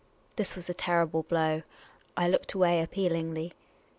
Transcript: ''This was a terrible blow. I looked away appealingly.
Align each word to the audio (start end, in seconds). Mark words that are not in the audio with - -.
''This 0.35 0.55
was 0.55 0.67
a 0.67 0.73
terrible 0.73 1.21
blow. 1.21 1.61
I 2.17 2.27
looked 2.27 2.53
away 2.55 2.81
appealingly. 2.81 3.53